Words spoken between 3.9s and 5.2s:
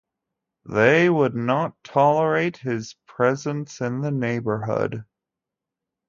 the neighbourhood.